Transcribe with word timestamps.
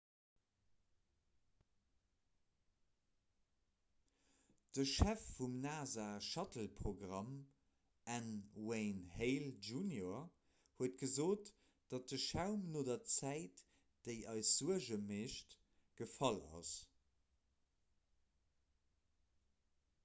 de 4.75 4.83
chef 4.91 5.25
vum 5.33 5.57
nasa-shuttleprogramm 5.65 7.35
n 8.13 8.27
wayne 8.69 9.03
hale 9.17 9.51
jr 9.67 10.15
huet 10.79 10.95
gesot 11.01 11.51
datt 11.93 12.07
de 12.13 12.19
schaum 12.25 12.63
no 12.77 12.81
der 12.89 13.03
zäit 13.17 13.61
déi 14.07 14.17
eis 14.35 14.55
suerge 14.55 14.97
mécht 15.13 15.57
gefall 16.01 16.41
ass 16.61 16.73